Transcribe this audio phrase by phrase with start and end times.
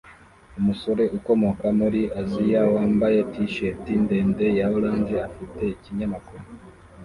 [0.59, 6.43] Umusore ukomoka muri asiyani wambaye t-shati ndende ya orange afite ikinyamakuru